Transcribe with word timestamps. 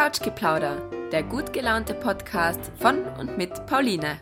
Couchgeplauder, 0.00 0.80
der 1.12 1.22
gut 1.22 1.52
gelaunte 1.52 1.92
Podcast 1.92 2.72
von 2.80 3.04
und 3.18 3.36
mit 3.36 3.66
Pauline. 3.66 4.18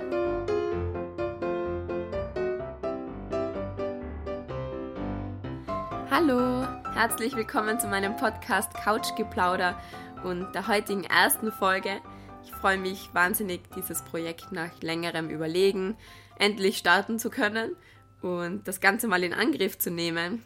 Hallo, 6.10 6.66
herzlich 6.94 7.36
willkommen 7.36 7.78
zu 7.78 7.86
meinem 7.86 8.16
Podcast 8.16 8.74
Couchgeplauder 8.74 9.80
und 10.24 10.52
der 10.52 10.66
heutigen 10.66 11.04
ersten 11.04 11.52
Folge. 11.52 12.00
Ich 12.42 12.50
freue 12.50 12.78
mich 12.78 13.10
wahnsinnig, 13.14 13.60
dieses 13.76 14.02
Projekt 14.02 14.50
nach 14.50 14.72
längerem 14.80 15.30
Überlegen 15.30 15.96
endlich 16.40 16.78
starten 16.78 17.20
zu 17.20 17.30
können 17.30 17.76
und 18.20 18.66
das 18.66 18.80
Ganze 18.80 19.06
mal 19.06 19.22
in 19.22 19.32
Angriff 19.32 19.78
zu 19.78 19.92
nehmen. 19.92 20.42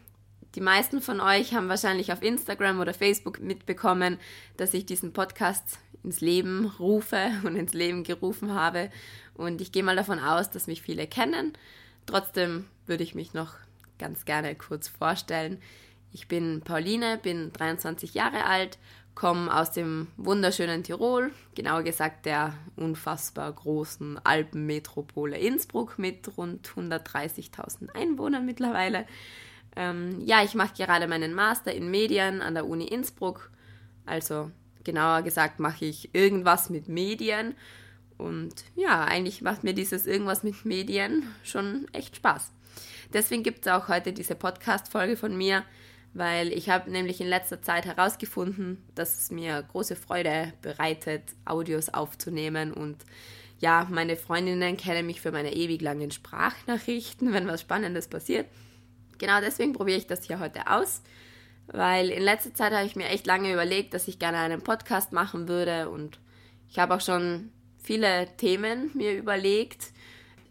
Die 0.55 0.61
meisten 0.61 1.01
von 1.01 1.19
euch 1.19 1.55
haben 1.55 1.67
wahrscheinlich 1.67 2.11
auf 2.13 2.21
Instagram 2.21 2.79
oder 2.79 2.93
Facebook 2.93 3.39
mitbekommen, 3.39 4.19
dass 4.55 4.73
ich 4.73 4.85
diesen 4.85 5.11
Podcast 5.11 5.79
ins 6.03 6.21
Leben 6.21 6.71
rufe 6.79 7.31
und 7.43 7.55
ins 7.55 7.73
Leben 7.73 8.03
gerufen 8.03 8.53
habe. 8.53 8.89
Und 9.33 9.61
ich 9.61 9.71
gehe 9.71 9.83
mal 9.83 9.95
davon 9.95 10.19
aus, 10.19 10.51
dass 10.51 10.67
mich 10.67 10.81
viele 10.81 11.07
kennen. 11.07 11.53
Trotzdem 12.05 12.65
würde 12.85 13.03
ich 13.03 13.15
mich 13.15 13.33
noch 13.33 13.53
ganz 13.97 14.25
gerne 14.25 14.53
kurz 14.55 14.87
vorstellen. 14.87 15.59
Ich 16.11 16.27
bin 16.27 16.61
Pauline, 16.63 17.17
bin 17.17 17.51
23 17.53 18.13
Jahre 18.13 18.45
alt, 18.45 18.77
komme 19.15 19.55
aus 19.55 19.71
dem 19.71 20.07
wunderschönen 20.17 20.83
Tirol, 20.83 21.31
genauer 21.55 21.81
gesagt 21.81 22.27
der 22.27 22.53
unfassbar 22.75 23.51
großen 23.51 24.23
Alpenmetropole 24.23 25.37
Innsbruck 25.37 25.97
mit 25.97 26.37
rund 26.37 26.69
130.000 26.69 27.95
Einwohnern 27.95 28.45
mittlerweile. 28.45 29.07
Ähm, 29.75 30.21
ja, 30.25 30.43
ich 30.43 30.53
mache 30.53 30.73
gerade 30.75 31.07
meinen 31.07 31.33
Master 31.33 31.73
in 31.73 31.89
Medien 31.89 32.41
an 32.41 32.53
der 32.53 32.67
Uni 32.67 32.85
Innsbruck. 32.85 33.51
Also 34.05 34.51
genauer 34.83 35.21
gesagt 35.21 35.59
mache 35.59 35.85
ich 35.85 36.13
irgendwas 36.13 36.69
mit 36.69 36.87
Medien. 36.87 37.55
Und 38.17 38.53
ja, 38.75 39.03
eigentlich 39.03 39.41
macht 39.41 39.63
mir 39.63 39.73
dieses 39.73 40.05
irgendwas 40.05 40.43
mit 40.43 40.65
Medien 40.65 41.23
schon 41.43 41.87
echt 41.93 42.15
Spaß. 42.15 42.51
Deswegen 43.11 43.43
gibt 43.43 43.65
es 43.65 43.71
auch 43.71 43.87
heute 43.87 44.13
diese 44.13 44.35
Podcast-Folge 44.35 45.17
von 45.17 45.35
mir, 45.37 45.63
weil 46.13 46.51
ich 46.51 46.69
habe 46.69 46.91
nämlich 46.91 47.21
in 47.21 47.27
letzter 47.27 47.61
Zeit 47.61 47.85
herausgefunden, 47.85 48.83
dass 48.95 49.19
es 49.19 49.31
mir 49.31 49.61
große 49.61 49.95
Freude 49.95 50.53
bereitet, 50.61 51.23
Audios 51.45 51.89
aufzunehmen 51.89 52.73
und 52.73 52.97
ja, 53.59 53.87
meine 53.89 54.17
Freundinnen 54.17 54.77
kennen 54.77 55.05
mich 55.05 55.21
für 55.21 55.31
meine 55.31 55.53
ewig 55.53 55.81
langen 55.81 56.11
Sprachnachrichten, 56.11 57.31
wenn 57.33 57.47
was 57.47 57.61
Spannendes 57.61 58.09
passiert. 58.09 58.47
Genau 59.17 59.41
deswegen 59.41 59.73
probiere 59.73 59.97
ich 59.97 60.07
das 60.07 60.25
hier 60.25 60.39
heute 60.39 60.67
aus, 60.67 61.01
weil 61.67 62.09
in 62.09 62.23
letzter 62.23 62.53
Zeit 62.53 62.73
habe 62.73 62.85
ich 62.85 62.95
mir 62.95 63.07
echt 63.07 63.25
lange 63.25 63.51
überlegt, 63.51 63.93
dass 63.93 64.07
ich 64.07 64.19
gerne 64.19 64.37
einen 64.39 64.61
Podcast 64.61 65.11
machen 65.11 65.47
würde 65.47 65.89
und 65.89 66.19
ich 66.69 66.79
habe 66.79 66.95
auch 66.95 67.01
schon 67.01 67.51
viele 67.83 68.27
Themen 68.37 68.91
mir 68.93 69.13
überlegt, 69.13 69.91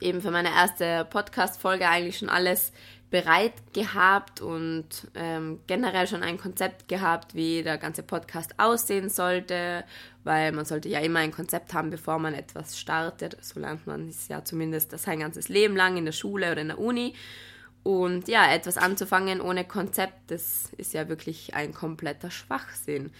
eben 0.01 0.21
für 0.21 0.31
meine 0.31 0.51
erste 0.51 1.07
Podcast-Folge 1.11 1.89
eigentlich 1.89 2.19
schon 2.19 2.29
alles 2.29 2.73
bereit 3.13 3.53
gehabt 3.75 4.41
und 4.41 4.87
ähm, 5.15 5.61
generell 5.67 6.09
schon 6.09 6.23
ein 6.23 6.39
Konzept 6.39 6.89
gehabt, 6.89 7.35
wie 7.35 7.63
der 7.63 7.77
ganze 7.77 8.03
Podcast 8.03 8.55
aussehen 8.59 9.11
sollte, 9.11 9.85
weil 10.25 10.51
man 10.53 10.65
sollte 10.65 10.89
ja 10.89 10.99
immer 11.01 11.19
ein 11.21 11.31
Konzept 11.31 11.75
haben, 11.75 11.91
bevor 11.91 12.19
man 12.19 12.33
etwas 12.33 12.79
startet. 12.79 13.37
So 13.43 13.61
lernt 13.61 13.87
man 13.87 14.09
es 14.09 14.29
ja 14.29 14.43
zumindest 14.45 14.99
sein 14.99 15.21
ganzes 15.21 15.51
Leben 15.51 15.77
lang 15.77 15.99
in 15.99 16.07
der 16.07 16.13
Schule 16.13 16.53
oder 16.53 16.63
in 16.63 16.69
der 16.69 16.79
Uni. 16.79 17.15
Und 17.83 18.29
ja, 18.29 18.53
etwas 18.53 18.77
anzufangen 18.77 19.41
ohne 19.41 19.65
Konzept, 19.65 20.31
das 20.31 20.73
ist 20.77 20.95
ja 20.95 21.09
wirklich 21.09 21.55
ein 21.55 21.75
kompletter 21.75 22.31
Schwachsinn. 22.31 23.11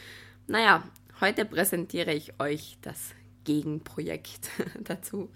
Naja, 0.47 0.85
heute 1.21 1.45
präsentiere 1.45 2.13
ich 2.13 2.39
euch 2.41 2.79
das 2.83 3.11
Gegenprojekt 3.45 4.51
dazu. 4.81 5.31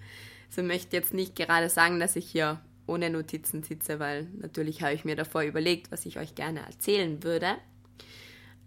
So 0.48 0.62
möchte 0.62 0.96
jetzt 0.96 1.12
nicht 1.12 1.34
gerade 1.34 1.68
sagen, 1.68 1.98
dass 1.98 2.16
ich 2.16 2.30
hier 2.30 2.60
ohne 2.86 3.10
Notizen 3.10 3.64
sitze, 3.64 3.98
weil 3.98 4.28
natürlich 4.38 4.82
habe 4.82 4.94
ich 4.94 5.04
mir 5.04 5.16
davor 5.16 5.42
überlegt, 5.42 5.90
was 5.90 6.06
ich 6.06 6.18
euch 6.18 6.36
gerne 6.36 6.60
erzählen 6.60 7.22
würde. 7.24 7.56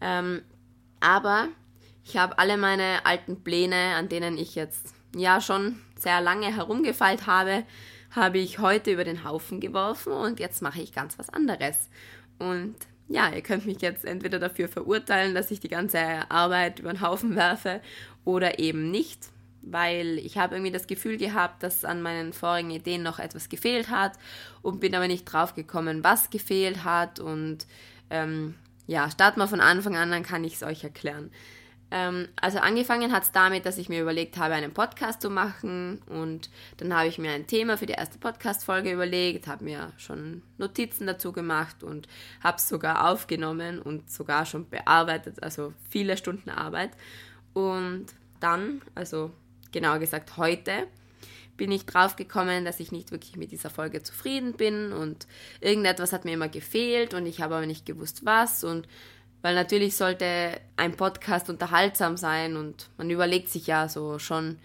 Ähm, 0.01 0.41
aber 0.99 1.47
ich 2.03 2.17
habe 2.17 2.37
alle 2.37 2.57
meine 2.57 3.05
alten 3.05 3.43
Pläne, 3.43 3.95
an 3.95 4.09
denen 4.09 4.37
ich 4.37 4.55
jetzt 4.55 4.93
ja 5.15 5.39
schon 5.39 5.79
sehr 5.97 6.21
lange 6.21 6.53
herumgefeilt 6.53 7.27
habe, 7.27 7.63
habe 8.11 8.39
ich 8.39 8.59
heute 8.59 8.91
über 8.91 9.03
den 9.03 9.23
Haufen 9.23 9.59
geworfen 9.59 10.13
und 10.13 10.39
jetzt 10.39 10.61
mache 10.61 10.81
ich 10.81 10.93
ganz 10.93 11.19
was 11.19 11.29
anderes. 11.29 11.89
Und 12.39 12.75
ja, 13.07 13.29
ihr 13.33 13.41
könnt 13.41 13.65
mich 13.65 13.81
jetzt 13.81 14.05
entweder 14.05 14.39
dafür 14.39 14.67
verurteilen, 14.67 15.33
dass 15.33 15.51
ich 15.51 15.59
die 15.59 15.67
ganze 15.67 15.99
Arbeit 16.29 16.79
über 16.79 16.93
den 16.93 17.01
Haufen 17.01 17.35
werfe 17.35 17.81
oder 18.23 18.59
eben 18.59 18.91
nicht, 18.91 19.29
weil 19.61 20.19
ich 20.19 20.37
habe 20.37 20.55
irgendwie 20.55 20.71
das 20.71 20.87
Gefühl 20.87 21.17
gehabt, 21.17 21.63
dass 21.63 21.85
an 21.85 22.01
meinen 22.01 22.33
vorigen 22.33 22.71
Ideen 22.71 23.03
noch 23.03 23.19
etwas 23.19 23.49
gefehlt 23.49 23.89
hat 23.89 24.13
und 24.61 24.79
bin 24.79 24.95
aber 24.95 25.07
nicht 25.07 25.25
drauf 25.25 25.55
gekommen, 25.55 26.03
was 26.03 26.29
gefehlt 26.29 26.83
hat 26.83 27.19
und 27.19 27.65
ähm, 28.09 28.55
ja, 28.87 29.09
starten 29.11 29.39
wir 29.39 29.47
von 29.47 29.61
Anfang 29.61 29.95
an, 29.95 30.11
dann 30.11 30.23
kann 30.23 30.43
ich 30.43 30.55
es 30.55 30.63
euch 30.63 30.83
erklären. 30.83 31.31
Ähm, 31.91 32.27
also 32.35 32.59
angefangen 32.59 33.11
hat 33.11 33.23
es 33.23 33.31
damit, 33.31 33.65
dass 33.65 33.77
ich 33.77 33.89
mir 33.89 34.01
überlegt 34.01 34.37
habe, 34.37 34.53
einen 34.53 34.73
Podcast 34.73 35.21
zu 35.21 35.29
machen. 35.29 36.01
Und 36.07 36.49
dann 36.77 36.93
habe 36.93 37.07
ich 37.07 37.17
mir 37.17 37.31
ein 37.31 37.47
Thema 37.47 37.77
für 37.77 37.85
die 37.85 37.93
erste 37.93 38.19
Podcast-Folge 38.19 38.91
überlegt, 38.91 39.47
habe 39.47 39.63
mir 39.63 39.91
schon 39.97 40.43
Notizen 40.57 41.07
dazu 41.07 41.31
gemacht 41.31 41.83
und 41.83 42.07
habe 42.43 42.57
es 42.57 42.69
sogar 42.69 43.09
aufgenommen 43.09 43.81
und 43.81 44.11
sogar 44.11 44.45
schon 44.45 44.69
bearbeitet, 44.69 45.41
also 45.41 45.73
viele 45.89 46.17
Stunden 46.17 46.49
Arbeit. 46.49 46.91
Und 47.53 48.07
dann, 48.39 48.81
also 48.95 49.31
genauer 49.71 49.99
gesagt 49.99 50.37
heute, 50.37 50.87
bin 51.57 51.71
ich 51.71 51.85
drauf 51.85 52.15
gekommen, 52.15 52.63
dass 52.63 52.79
ich 52.79 52.91
nicht 52.91 53.11
wirklich 53.11 53.35
mit 53.35 53.51
dieser 53.51 53.69
Folge 53.69 54.01
zufrieden 54.01 54.53
bin. 54.53 54.93
Und 54.93 55.27
irgendetwas 55.59 56.13
hat 56.13 56.23
mir 56.23 56.33
immer 56.33 56.47
gefehlt 56.47 57.13
und 57.13 57.25
ich 57.25 57.41
habe 57.41 57.55
aber 57.55 57.65
nicht 57.65 57.85
gewusst 57.85 58.25
was. 58.25 58.63
Und 58.63 58.87
weil 59.41 59.55
natürlich 59.55 59.95
sollte 59.95 60.59
ein 60.77 60.95
Podcast 60.97 61.49
unterhaltsam 61.49 62.17
sein 62.17 62.57
und 62.57 62.89
man 62.97 63.09
überlegt 63.09 63.49
sich 63.49 63.67
ja 63.67 63.87
so 63.87 64.19
schon 64.19 64.57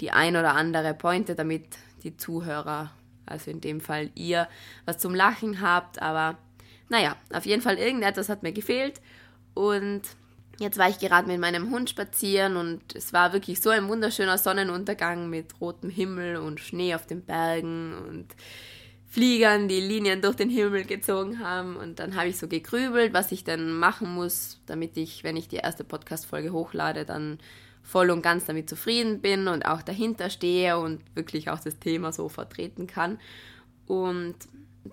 die 0.00 0.10
ein 0.10 0.36
oder 0.36 0.54
andere 0.54 0.94
Pointe, 0.94 1.34
damit 1.34 1.64
die 2.02 2.16
Zuhörer, 2.16 2.90
also 3.26 3.50
in 3.50 3.60
dem 3.60 3.80
Fall 3.80 4.10
ihr, 4.14 4.48
was 4.84 4.98
zum 4.98 5.14
Lachen 5.14 5.60
habt. 5.60 6.00
Aber 6.00 6.38
naja, 6.88 7.16
auf 7.32 7.46
jeden 7.46 7.62
Fall 7.62 7.78
irgendetwas 7.78 8.28
hat 8.28 8.42
mir 8.42 8.52
gefehlt. 8.52 9.00
Und 9.54 10.02
jetzt 10.58 10.78
war 10.78 10.88
ich 10.88 10.98
gerade 10.98 11.28
mit 11.28 11.40
meinem 11.40 11.70
Hund 11.70 11.90
spazieren 11.90 12.56
und 12.56 12.94
es 12.94 13.12
war 13.12 13.32
wirklich 13.32 13.60
so 13.60 13.70
ein 13.70 13.88
wunderschöner 13.88 14.38
Sonnenuntergang 14.38 15.28
mit 15.28 15.60
rotem 15.60 15.90
Himmel 15.90 16.36
und 16.36 16.60
Schnee 16.60 16.94
auf 16.94 17.06
den 17.06 17.22
Bergen 17.22 17.94
und 18.08 18.28
Fliegern 19.12 19.68
die 19.68 19.78
Linien 19.78 20.22
durch 20.22 20.36
den 20.36 20.48
Himmel 20.48 20.86
gezogen 20.86 21.38
haben. 21.38 21.76
Und 21.76 21.98
dann 21.98 22.16
habe 22.16 22.28
ich 22.28 22.38
so 22.38 22.48
gegrübelt, 22.48 23.12
was 23.12 23.30
ich 23.30 23.44
denn 23.44 23.74
machen 23.78 24.08
muss, 24.14 24.58
damit 24.64 24.96
ich, 24.96 25.22
wenn 25.22 25.36
ich 25.36 25.48
die 25.48 25.56
erste 25.56 25.84
Podcast-Folge 25.84 26.50
hochlade, 26.50 27.04
dann 27.04 27.38
voll 27.82 28.08
und 28.08 28.22
ganz 28.22 28.46
damit 28.46 28.70
zufrieden 28.70 29.20
bin 29.20 29.48
und 29.48 29.66
auch 29.66 29.82
dahinter 29.82 30.30
stehe 30.30 30.78
und 30.78 31.02
wirklich 31.14 31.50
auch 31.50 31.60
das 31.60 31.78
Thema 31.78 32.10
so 32.10 32.30
vertreten 32.30 32.86
kann. 32.86 33.18
Und 33.86 34.34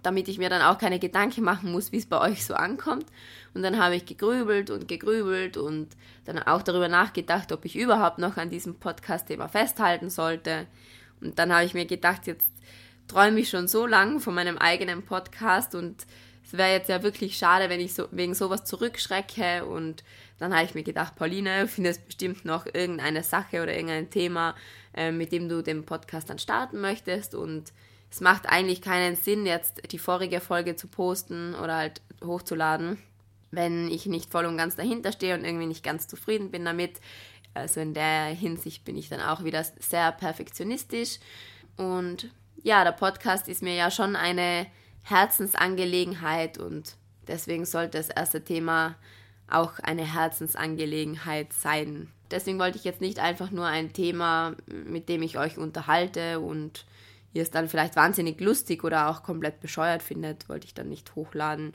damit 0.03 0.27
ich 0.27 0.37
mir 0.37 0.49
dann 0.49 0.63
auch 0.63 0.79
keine 0.79 0.99
Gedanken 0.99 1.45
machen 1.45 1.71
muss, 1.71 1.93
wie 1.93 1.97
es 1.99 2.05
bei 2.05 2.19
euch 2.19 2.45
so 2.45 2.55
ankommt. 2.55 3.05
Und 3.53 3.63
dann 3.63 3.81
habe 3.81 3.95
ich 3.95 4.05
gegrübelt 4.05 4.69
und 4.69 4.89
gegrübelt 4.89 5.55
und 5.55 5.87
dann 6.25 6.39
auch 6.39 6.61
darüber 6.61 6.89
nachgedacht, 6.89 7.53
ob 7.53 7.63
ich 7.63 7.77
überhaupt 7.77 8.17
noch 8.17 8.35
an 8.35 8.49
diesem 8.49 8.75
Podcast-Thema 8.75 9.47
festhalten 9.47 10.09
sollte. 10.09 10.67
Und 11.21 11.39
dann 11.39 11.53
habe 11.53 11.63
ich 11.63 11.73
mir 11.73 11.85
gedacht, 11.85 12.27
jetzt 12.27 12.51
träume 13.09 13.41
ich 13.41 13.49
schon 13.49 13.67
so 13.67 13.85
lang 13.85 14.21
von 14.21 14.33
meinem 14.33 14.57
eigenen 14.57 15.03
Podcast 15.03 15.75
und 15.75 16.05
es 16.45 16.53
wäre 16.53 16.71
jetzt 16.71 16.89
ja 16.89 17.03
wirklich 17.03 17.37
schade, 17.37 17.69
wenn 17.69 17.79
ich 17.79 17.93
so, 17.93 18.07
wegen 18.11 18.33
sowas 18.33 18.63
zurückschrecke 18.63 19.65
und 19.65 20.03
dann 20.37 20.53
habe 20.53 20.63
ich 20.65 20.73
mir 20.73 20.83
gedacht, 20.83 21.15
Pauline, 21.15 21.61
du 21.61 21.67
findest 21.67 22.05
bestimmt 22.05 22.45
noch 22.45 22.65
irgendeine 22.65 23.23
Sache 23.23 23.61
oder 23.61 23.73
irgendein 23.73 24.09
Thema, 24.09 24.55
äh, 24.93 25.11
mit 25.11 25.31
dem 25.31 25.49
du 25.49 25.61
den 25.61 25.85
Podcast 25.85 26.29
dann 26.29 26.39
starten 26.39 26.79
möchtest 26.79 27.35
und 27.35 27.73
es 28.11 28.21
macht 28.21 28.47
eigentlich 28.47 28.81
keinen 28.81 29.15
Sinn, 29.15 29.45
jetzt 29.45 29.91
die 29.91 29.99
vorige 29.99 30.39
Folge 30.39 30.75
zu 30.75 30.87
posten 30.87 31.53
oder 31.55 31.75
halt 31.75 32.01
hochzuladen, 32.23 32.97
wenn 33.51 33.89
ich 33.89 34.05
nicht 34.05 34.31
voll 34.31 34.45
und 34.45 34.57
ganz 34.57 34.75
dahinter 34.75 35.11
stehe 35.11 35.35
und 35.35 35.45
irgendwie 35.45 35.67
nicht 35.67 35.83
ganz 35.83 36.07
zufrieden 36.07 36.51
bin 36.51 36.65
damit. 36.65 36.99
Also 37.53 37.81
in 37.81 37.93
der 37.93 38.25
Hinsicht 38.25 38.85
bin 38.85 38.97
ich 38.97 39.09
dann 39.09 39.21
auch 39.21 39.43
wieder 39.43 39.63
sehr 39.79 40.11
perfektionistisch 40.11 41.19
und 41.77 42.29
ja, 42.63 42.83
der 42.83 42.91
Podcast 42.91 43.47
ist 43.47 43.61
mir 43.61 43.75
ja 43.75 43.91
schon 43.91 44.15
eine 44.15 44.67
Herzensangelegenheit 45.03 46.57
und 46.57 46.95
deswegen 47.27 47.65
sollte 47.65 47.97
das 47.97 48.09
erste 48.09 48.43
Thema 48.43 48.95
auch 49.49 49.79
eine 49.79 50.03
Herzensangelegenheit 50.13 51.53
sein. 51.53 52.11
Deswegen 52.29 52.59
wollte 52.59 52.77
ich 52.77 52.83
jetzt 52.83 53.01
nicht 53.01 53.19
einfach 53.19 53.49
nur 53.49 53.65
ein 53.65 53.93
Thema, 53.93 54.55
mit 54.67 55.09
dem 55.09 55.23
ich 55.23 55.37
euch 55.37 55.57
unterhalte 55.57 56.39
und 56.39 56.85
ihr 57.33 57.41
es 57.41 57.51
dann 57.51 57.69
vielleicht 57.69 57.95
wahnsinnig 57.95 58.39
lustig 58.39 58.83
oder 58.83 59.09
auch 59.09 59.23
komplett 59.23 59.59
bescheuert 59.59 60.03
findet, 60.03 60.49
wollte 60.49 60.65
ich 60.65 60.73
dann 60.73 60.89
nicht 60.89 61.15
hochladen. 61.15 61.73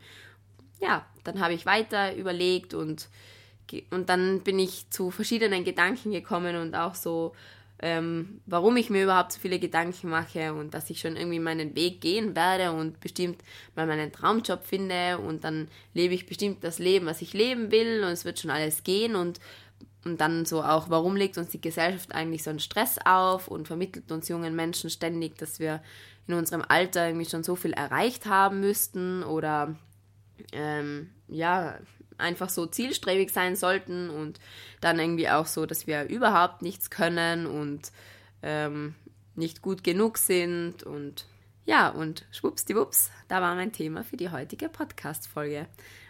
Ja, 0.81 1.05
dann 1.25 1.41
habe 1.41 1.55
ich 1.55 1.67
weiter 1.67 2.15
überlegt 2.15 2.75
und 2.75 3.09
und 3.91 4.11
dann 4.11 4.41
bin 4.41 4.59
ich 4.59 4.91
zu 4.91 5.11
verschiedenen 5.11 5.65
Gedanken 5.65 6.13
gekommen 6.13 6.57
und 6.57 6.75
auch 6.75 6.95
so, 6.95 7.35
ähm, 7.85 8.41
warum 8.47 8.79
ich 8.79 8.89
mir 8.89 9.05
überhaupt 9.05 9.33
so 9.33 9.41
viele 9.41 9.59
Gedanken 9.59 10.09
mache 10.09 10.55
und 10.55 10.73
dass 10.73 10.89
ich 10.89 11.01
schon 11.01 11.17
irgendwie 11.17 11.39
meinen 11.39 11.77
Weg 11.77 12.01
gehen 12.01 12.35
werde 12.35 12.73
und 12.73 12.99
bestimmt 12.99 13.43
mal 13.77 13.87
meinen 13.87 14.11
Traumjob 14.11 14.65
finde 14.65 15.19
und 15.19 15.45
dann 15.45 15.69
lebe 15.93 16.15
ich 16.15 16.25
bestimmt 16.25 16.65
das 16.65 16.79
Leben, 16.79 17.05
was 17.05 17.21
ich 17.21 17.35
leben 17.35 17.71
will 17.71 18.03
und 18.03 18.09
es 18.09 18.25
wird 18.25 18.41
schon 18.41 18.51
alles 18.51 18.85
gehen 18.85 19.15
und, 19.15 19.39
und 20.07 20.19
dann 20.19 20.47
so 20.47 20.63
auch, 20.63 20.89
warum 20.89 21.15
legt 21.15 21.37
uns 21.37 21.51
die 21.51 21.61
Gesellschaft 21.61 22.15
eigentlich 22.15 22.43
so 22.43 22.49
einen 22.49 22.59
Stress 22.59 22.97
auf 23.05 23.49
und 23.49 23.67
vermittelt 23.67 24.11
uns 24.11 24.29
jungen 24.29 24.57
Menschen 24.57 24.89
ständig, 24.89 25.37
dass 25.37 25.61
wir 25.61 25.83
in 26.27 26.33
unserem 26.33 26.65
Alter 26.67 27.09
irgendwie 27.09 27.29
schon 27.29 27.45
so 27.45 27.55
viel 27.55 27.75
erreicht 27.75 28.25
haben 28.25 28.61
müssten 28.61 29.23
oder 29.23 29.77
ähm, 30.53 31.11
ja, 31.29 31.79
einfach 32.19 32.49
so 32.49 32.67
zielstrebig 32.67 33.31
sein 33.31 33.57
sollten 33.57 34.11
und 34.11 34.39
dann 34.81 34.99
irgendwie 34.99 35.29
auch 35.29 35.47
so, 35.47 35.67
dass 35.67 35.87
wir 35.87 36.09
überhaupt 36.09 36.63
nichts 36.63 36.91
können 36.91 37.47
und 37.47 37.93
ähm, 38.43 38.95
nicht 39.35 39.63
gut 39.63 39.85
genug 39.85 40.19
sind 40.19 40.83
und 40.83 41.27
ja, 41.67 41.89
und 41.89 42.27
schwuppsdiwupps, 42.31 43.11
da 43.29 43.41
war 43.41 43.55
mein 43.55 43.73
Thema 43.73 44.05
für 44.05 44.19
die 44.19 44.29
heutige 44.29 44.69
Podcast-Folge. 44.69 45.67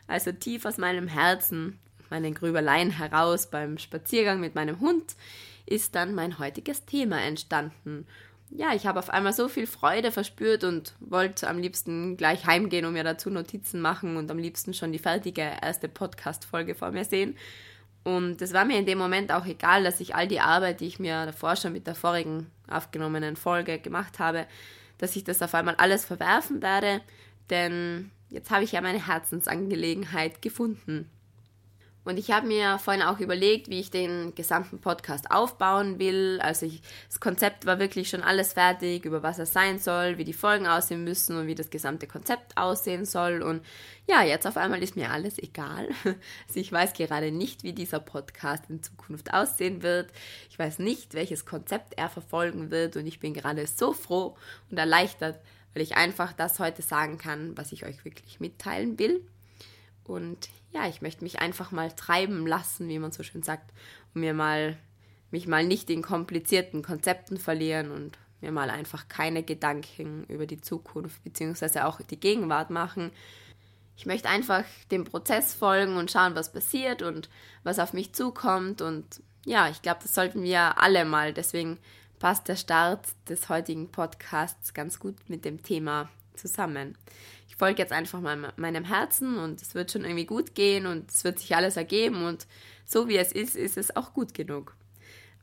Also 0.09 0.33
tief 0.33 0.65
aus 0.65 0.79
meinem 0.79 1.07
Herzen, 1.07 1.79
meinen 2.11 2.35
Grübeleien 2.35 2.91
heraus 2.91 3.49
beim 3.49 3.79
Spaziergang 3.79 4.41
mit 4.41 4.57
meinem 4.57 4.81
Hund, 4.81 5.15
ist 5.67 5.95
dann 5.95 6.15
mein 6.15 6.39
heutiges 6.39 6.85
Thema 6.85 7.23
entstanden 7.23 8.07
ja, 8.51 8.73
ich 8.75 8.87
habe 8.87 8.99
auf 8.99 9.11
einmal 9.11 9.33
so 9.33 9.49
viel 9.49 9.67
Freude 9.67 10.13
verspürt 10.13 10.65
und 10.65 10.95
wollte 11.01 11.49
am 11.49 11.59
liebsten 11.59 12.17
gleich 12.17 12.47
heimgehen 12.47 12.85
und 12.85 12.93
mir 12.93 13.05
dazu 13.05 13.31
Notizen 13.31 13.81
machen 13.81 14.17
und 14.17 14.31
am 14.31 14.39
liebsten 14.39 14.75
schon 14.75 14.93
die 14.93 14.99
fertige 14.99 15.43
erste 15.61 15.89
Podcast-Folge 15.89 16.75
vor 16.75 16.93
mir 16.93 17.05
sehen. 17.05 17.37
Und 18.05 18.43
es 18.43 18.53
war 18.53 18.65
mir 18.65 18.79
in 18.79 18.87
dem 18.87 18.99
Moment 18.99 19.33
auch 19.33 19.47
egal, 19.47 19.83
dass 19.83 20.01
ich 20.01 20.15
all 20.15 20.29
die 20.29 20.41
Arbeit, 20.41 20.81
die 20.81 20.87
ich 20.87 20.99
mir 20.99 21.25
davor 21.25 21.57
schon 21.57 21.73
mit 21.73 21.87
der 21.87 21.95
vorigen 21.95 22.51
aufgenommenen 22.69 23.35
Folge 23.35 23.79
gemacht 23.79 24.19
habe, 24.19 24.47
dass 24.99 25.17
ich 25.17 25.25
das 25.25 25.43
auf 25.43 25.55
einmal 25.55 25.75
alles 25.77 26.05
verwerfen 26.05 26.63
werde, 26.63 27.01
denn 27.51 28.11
jetzt 28.29 28.51
habe 28.51 28.65
ich 28.65 28.73
ja 28.73 28.81
meine 28.81 29.07
Herzensangelegenheit 29.07 30.43
gefunden. 30.43 31.11
Und 32.05 32.19
ich 32.19 32.31
habe 32.31 32.47
mir 32.47 32.79
vorhin 32.79 33.03
auch 33.03 33.19
überlegt, 33.19 33.71
wie 33.71 33.81
ich 33.81 33.91
den 33.91 34.35
gesamten 34.35 34.79
Podcast 34.79 35.31
aufbauen 35.31 35.99
will. 35.99 36.39
Also 36.43 36.67
ich, 36.67 36.83
das 37.09 37.19
Konzept 37.19 37.65
war 37.65 37.79
wirklich 37.79 38.11
schon 38.11 38.23
alles 38.23 38.53
fertig, 38.53 39.07
über 39.07 39.23
was 39.23 39.39
er 39.39 39.47
sein 39.47 39.79
soll, 39.79 40.19
wie 40.19 40.25
die 40.25 40.35
Folgen 40.35 40.67
aussehen 40.67 41.03
müssen 41.03 41.37
und 41.39 41.47
wie 41.47 41.55
das 41.55 41.71
gesamte 41.71 42.07
Konzept 42.07 42.59
aussehen 42.59 43.07
soll. 43.07 43.41
Und 43.41 43.65
ja, 44.07 44.23
jetzt 44.23 44.47
auf 44.47 44.59
einmal 44.59 44.83
ist 44.83 44.97
mir 44.97 45.11
alles 45.11 45.39
egal. 45.39 45.89
Also 46.47 46.61
ich 46.61 46.71
weiß 46.71 46.93
gerade 46.93 47.31
nicht, 47.33 47.63
wie 47.63 47.73
dieser 47.73 48.01
Podcast 48.01 48.65
in 48.69 48.83
Zukunft 48.83 49.33
aussehen 49.33 49.83
wird. 49.83 50.11
Ich 50.51 50.59
weiß 50.59 50.79
nicht, 50.79 51.15
welches 51.15 51.47
Konzept 51.47 51.95
er 51.97 52.09
verfolgen 52.09 52.71
wird. 52.71 52.97
Und 52.97 53.07
ich 53.07 53.19
bin 53.19 53.35
gerade 53.35 53.67
so 53.67 53.93
froh 53.93 54.37
und 54.71 54.79
erleichtert, 54.79 55.41
weil 55.73 55.83
ich 55.83 55.97
einfach 55.97 56.33
das 56.33 56.59
heute 56.59 56.83
sagen 56.83 57.19
kann, 57.19 57.57
was 57.57 57.73
ich 57.73 57.85
euch 57.87 58.05
wirklich 58.05 58.41
mitteilen 58.41 58.99
will. 58.99 59.27
Und 60.05 60.49
ja, 60.73 60.89
ich 60.89 61.03
möchte 61.03 61.25
mich 61.25 61.41
einfach 61.41 61.71
mal 61.71 61.91
treiben 61.93 62.47
lassen, 62.47 62.89
wie 62.89 62.99
man 62.99 63.13
so 63.13 63.23
schön 63.23 63.43
sagt, 63.43 63.73
und 64.15 64.21
mir 64.21 64.35
mal, 64.35 64.77
mich 65.31 65.47
mal 65.47 65.65
nicht 65.65 65.91
in 65.91 66.03
komplizierten 66.03 66.83
Konzepten 66.83 67.39
verlieren 67.39 67.91
und 67.91 68.19
mir 68.41 68.53
mal 68.53 68.71
einfach 68.71 69.09
keine 69.09 69.43
Gedanken 69.43 70.25
über 70.29 70.47
die 70.47 70.61
Zukunft 70.61 71.23
bzw. 71.25 71.81
auch 71.81 72.01
die 72.01 72.21
Gegenwart 72.21 72.71
machen. 72.71 73.11
Ich 73.97 74.07
möchte 74.07 74.29
einfach 74.29 74.65
dem 74.91 75.05
Prozess 75.05 75.55
folgen 75.55 75.97
und 75.97 76.11
schauen, 76.11 76.35
was 76.35 76.53
passiert 76.53 77.03
und 77.03 77.31
was 77.63 77.79
auf 77.79 77.93
mich 77.93 78.13
zukommt. 78.13 78.83
Und 78.83 79.23
ja, 79.47 79.69
ich 79.69 79.83
glaube, 79.83 80.01
das 80.03 80.15
sollten 80.15 80.43
wir 80.43 80.81
alle 80.83 81.05
mal. 81.05 81.33
Deswegen 81.33 81.79
passt 82.19 82.49
der 82.49 82.57
Start 82.57 83.07
des 83.29 83.49
heutigen 83.49 83.91
Podcasts 83.91 84.75
ganz 84.75 84.99
gut 84.99 85.17
mit 85.29 85.45
dem 85.45 85.63
Thema 85.63 86.11
zusammen 86.35 86.99
ich 87.55 87.59
folge 87.59 87.81
jetzt 87.81 87.93
einfach 87.93 88.21
mal 88.21 88.53
meinem 88.57 88.83
Herzen 88.83 89.39
und 89.39 89.63
es 89.63 89.77
wird 89.77 89.93
schon 89.93 90.03
irgendwie 90.03 90.27
gut 90.27 90.57
gehen 90.57 90.87
und 90.87 91.09
es 91.09 91.23
wird 91.23 91.39
sich 91.39 91.55
alles 91.55 91.77
ergeben 91.77 92.25
und 92.25 92.49
so 92.85 93.07
wie 93.07 93.17
es 93.17 93.31
ist, 93.31 93.55
ist 93.55 93.79
es 93.79 93.95
auch 93.95 94.13
gut 94.13 94.35
genug. 94.35 94.75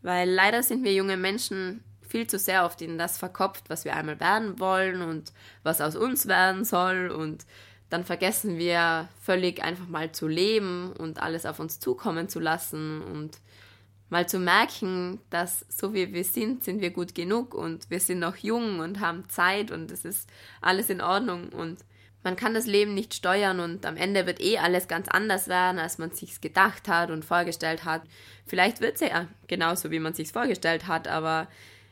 Weil 0.02 0.30
leider 0.30 0.62
sind 0.62 0.84
wir 0.84 0.94
junge 0.94 1.16
Menschen 1.16 1.86
viel 2.02 2.28
zu 2.28 2.38
sehr 2.38 2.66
oft 2.66 2.82
in 2.82 2.98
das 2.98 3.18
verkopft, 3.18 3.70
was 3.70 3.86
wir 3.86 3.96
einmal 3.96 4.20
werden 4.20 4.60
wollen 4.60 5.02
und 5.02 5.32
was 5.64 5.80
aus 5.80 5.96
uns 5.96 6.28
werden 6.28 6.66
soll 6.66 7.08
und 7.08 7.46
dann 7.90 8.04
vergessen 8.04 8.58
wir 8.58 9.08
völlig 9.22 9.64
einfach 9.64 9.88
mal 9.88 10.12
zu 10.12 10.28
leben 10.28 10.92
und 10.92 11.22
alles 11.22 11.46
auf 11.46 11.62
uns 11.62 11.80
zukommen 11.80 12.28
zu 12.28 12.42
lassen 12.42 13.02
und 13.04 13.40
mal 14.10 14.28
zu 14.28 14.38
merken, 14.38 15.22
dass 15.30 15.66
so 15.70 15.94
wie 15.94 16.12
wir 16.12 16.26
sind, 16.26 16.66
sind 16.66 16.82
wir 16.82 16.90
gut 16.92 17.16
genug 17.16 17.54
und 17.54 17.90
wir 17.90 18.02
sind 18.02 18.20
noch 18.20 18.36
jung 18.36 18.80
und 18.80 19.00
haben 19.00 19.30
Zeit 19.30 19.72
und 19.72 19.92
es 19.92 20.04
ist 20.04 20.30
alles 20.60 20.90
in 20.90 21.00
Ordnung 21.00 21.48
und 21.50 21.80
man 22.24 22.36
kann 22.36 22.54
das 22.54 22.68
Leben 22.68 22.94
nicht 22.94 23.14
steuern 23.14 23.60
und 23.60 23.86
am 23.86 23.98
Ende 23.98 24.26
wird 24.26 24.42
eh 24.42 24.60
alles 24.60 24.88
ganz 24.88 25.08
anders 25.08 25.48
werden, 25.48 25.80
als 25.80 25.98
man 25.98 26.12
sich's 26.12 26.42
gedacht 26.42 26.88
hat 26.88 27.10
und 27.10 27.26
vorgestellt 27.26 27.84
hat. 27.84 28.04
Vielleicht 28.46 28.82
wird 28.82 28.96
es 28.96 29.02
ja 29.02 29.28
genauso, 29.48 29.92
wie 29.92 30.00
man 30.00 30.14
sich's 30.14 30.32
vorgestellt 30.32 30.88
hat, 30.88 31.08
aber 31.08 31.48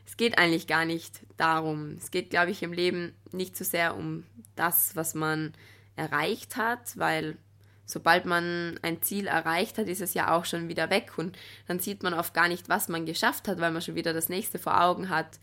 es 0.06 0.16
geht 0.16 0.38
eigentlich 0.38 0.66
gar 0.66 0.84
nicht 0.84 1.20
darum. 1.36 1.96
Es 1.96 2.10
geht, 2.10 2.30
glaube 2.30 2.50
ich, 2.50 2.62
im 2.62 2.72
Leben 2.72 3.14
nicht 3.32 3.56
so 3.56 3.64
sehr 3.64 3.96
um 3.96 4.24
das, 4.56 4.94
was 4.94 5.14
man 5.14 5.52
erreicht 5.96 6.56
hat, 6.56 6.96
weil 6.96 7.36
sobald 7.84 8.24
man 8.24 8.78
ein 8.82 9.02
Ziel 9.02 9.26
erreicht 9.26 9.78
hat, 9.78 9.88
ist 9.88 10.00
es 10.00 10.14
ja 10.14 10.32
auch 10.36 10.44
schon 10.44 10.68
wieder 10.68 10.90
weg 10.90 11.12
und 11.16 11.36
dann 11.66 11.80
sieht 11.80 12.02
man 12.02 12.14
oft 12.14 12.34
gar 12.34 12.48
nicht, 12.48 12.68
was 12.68 12.88
man 12.88 13.04
geschafft 13.04 13.48
hat, 13.48 13.60
weil 13.60 13.72
man 13.72 13.82
schon 13.82 13.96
wieder 13.96 14.12
das 14.12 14.28
nächste 14.28 14.58
vor 14.58 14.80
Augen 14.80 15.08
hat. 15.08 15.40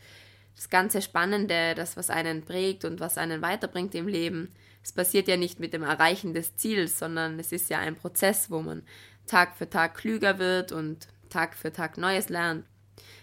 Das 0.55 0.69
ganze 0.69 1.01
Spannende, 1.01 1.75
das, 1.75 1.97
was 1.97 2.09
einen 2.09 2.43
prägt 2.43 2.85
und 2.85 2.99
was 2.99 3.17
einen 3.17 3.41
weiterbringt 3.41 3.93
im 3.95 4.07
Leben, 4.07 4.53
es 4.83 4.91
passiert 4.91 5.27
ja 5.27 5.38
nicht 5.38 5.59
mit 5.59 5.74
dem 5.74 5.83
Erreichen 5.83 6.33
des 6.33 6.56
Ziels, 6.56 7.00
sondern 7.00 7.39
es 7.39 7.51
ist 7.51 7.69
ja 7.69 7.79
ein 7.79 7.95
Prozess, 7.95 8.50
wo 8.50 8.62
man 8.62 8.83
Tag 9.25 9.57
für 9.57 9.69
Tag 9.69 9.95
klüger 9.95 10.39
wird 10.39 10.71
und 10.71 11.07
Tag 11.29 11.56
für 11.56 11.71
Tag 11.71 11.97
Neues 11.97 12.29
lernt. 12.29 12.65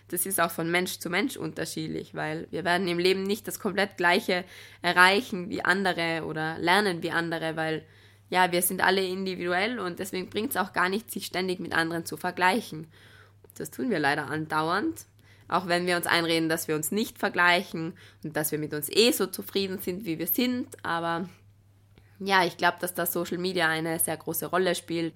Das 0.09 0.27
ist 0.27 0.41
auch 0.41 0.51
von 0.51 0.71
Mensch 0.71 0.99
zu 0.99 1.09
Mensch 1.09 1.37
unterschiedlich, 1.37 2.15
weil 2.15 2.47
wir 2.51 2.65
werden 2.65 2.87
im 2.89 2.99
Leben 2.99 3.23
nicht 3.23 3.49
das 3.49 3.59
komplett 3.59 3.97
gleiche 3.97 4.45
erreichen 4.83 5.49
wie 5.49 5.65
andere 5.65 6.25
oder 6.27 6.59
lernen 6.59 7.03
wie 7.03 7.11
andere, 7.11 7.57
weil 7.57 7.85
ja, 8.29 8.53
wir 8.53 8.63
sind 8.63 8.83
alle 8.83 9.05
individuell 9.05 9.79
und 9.79 9.99
deswegen 9.99 10.29
bringt 10.29 10.51
es 10.51 10.57
auch 10.57 10.73
gar 10.73 10.89
nicht, 10.89 11.11
sich 11.11 11.27
ständig 11.27 11.61
mit 11.61 11.73
anderen 11.73 12.05
zu 12.05 12.17
vergleichen. 12.17 12.87
Das 13.57 13.71
tun 13.71 13.91
wir 13.91 13.99
leider 13.99 14.29
andauernd, 14.29 15.07
auch 15.49 15.69
wenn 15.69 15.87
wir 15.87 15.97
uns 15.97 16.07
einreden, 16.07 16.49
dass 16.49 16.69
wir 16.69 16.75
uns 16.75 16.91
nicht 16.91 17.19
vergleichen 17.19 17.95
und 18.23 18.37
dass 18.37 18.53
wir 18.53 18.59
mit 18.59 18.75
uns 18.75 18.91
eh 18.91 19.13
so 19.13 19.27
zufrieden 19.27 19.79
sind, 19.79 20.05
wie 20.05 20.19
wir 20.19 20.27
sind, 20.27 20.85
aber 20.85 21.29
ja, 22.19 22.45
ich 22.45 22.57
glaube, 22.57 22.79
dass 22.81 22.95
da 22.95 23.07
Social 23.07 23.39
Media 23.39 23.69
eine 23.69 23.99
sehr 23.99 24.17
große 24.17 24.47
Rolle 24.47 24.75
spielt. 24.75 25.15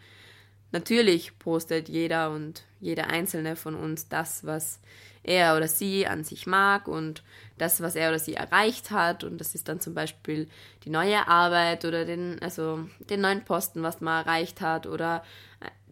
Natürlich 0.71 1.39
postet 1.39 1.89
jeder 1.89 2.31
und 2.31 2.65
jede 2.81 3.07
einzelne 3.07 3.57
von 3.57 3.75
uns 3.75 4.09
das, 4.09 4.45
was 4.45 4.81
er 5.23 5.57
oder 5.57 5.69
sie 5.69 6.07
an 6.07 6.25
sich 6.25 6.47
mag 6.47 6.89
und 6.89 7.23
das, 7.57 7.81
was 7.81 7.97
er 7.97 8.11
oder 8.11 8.19
sie 8.19 8.35
erreicht 8.35 8.91
hat. 8.91 9.25
Und 9.25 9.39
das 9.39 9.55
ist 9.55 9.69
dann 9.69 9.81
zum 9.81 9.95
Beispiel 9.95 10.49
die 10.85 10.91
neue 10.91 11.27
Arbeit 11.27 11.85
oder 11.85 12.05
den, 12.05 12.41
also 12.43 12.87
den 12.99 13.21
neuen 13.21 13.45
Posten, 13.45 13.83
was 13.83 14.01
man 14.01 14.27
erreicht 14.27 14.61
hat 14.61 14.87
oder 14.87 15.23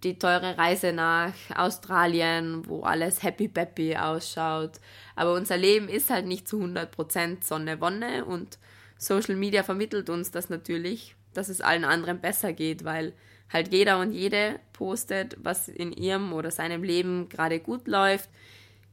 die 0.03 0.19
teure 0.19 0.59
Reise 0.59 0.93
nach 0.93 1.33
Australien, 1.55 2.69
wo 2.69 2.83
alles 2.83 3.23
happy 3.23 3.49
peppy 3.49 3.97
ausschaut. 3.97 4.73
Aber 5.15 5.35
unser 5.35 5.57
Leben 5.57 5.89
ist 5.89 6.11
halt 6.11 6.27
nicht 6.27 6.47
zu 6.47 6.61
100% 6.61 7.45
Sonne, 7.45 7.81
Wonne 7.81 8.25
und 8.25 8.59
Social 8.99 9.37
Media 9.37 9.63
vermittelt 9.63 10.11
uns 10.11 10.31
das 10.31 10.49
natürlich, 10.49 11.15
dass 11.35 11.49
es 11.49 11.61
allen 11.61 11.85
anderen 11.85 12.21
besser 12.21 12.53
geht, 12.53 12.85
weil 12.85 13.13
halt 13.53 13.73
jeder 13.73 13.99
und 14.01 14.13
jede 14.13 14.59
postet, 14.73 15.37
was 15.43 15.69
in 15.69 15.93
ihrem 15.93 16.33
oder 16.33 16.51
seinem 16.51 16.83
Leben 16.83 17.29
gerade 17.29 17.61
gut 17.61 17.87
läuft. 17.87 18.29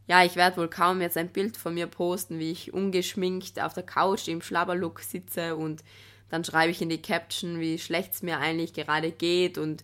Ja, 0.07 0.23
ich 0.25 0.35
werde 0.35 0.57
wohl 0.57 0.67
kaum 0.67 1.01
jetzt 1.01 1.17
ein 1.17 1.29
Bild 1.29 1.55
von 1.55 1.73
mir 1.73 1.87
posten, 1.87 2.37
wie 2.37 2.51
ich 2.51 2.73
ungeschminkt 2.73 3.61
auf 3.61 3.73
der 3.73 3.83
Couch 3.83 4.27
im 4.27 4.41
Schlabberlook 4.41 4.99
sitze 4.99 5.55
und 5.55 5.83
dann 6.29 6.43
schreibe 6.43 6.71
ich 6.71 6.81
in 6.81 6.89
die 6.89 7.01
Caption, 7.01 7.59
wie 7.59 7.79
schlecht 7.79 8.13
es 8.13 8.21
mir 8.21 8.39
eigentlich 8.39 8.73
gerade 8.73 9.11
geht 9.11 9.57
und 9.57 9.83